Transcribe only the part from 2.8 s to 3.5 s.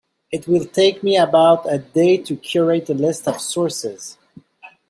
a list of